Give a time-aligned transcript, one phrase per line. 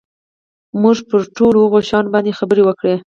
[0.81, 2.95] موږ پر ټولو هغو شیانو باندي خبري وکړې.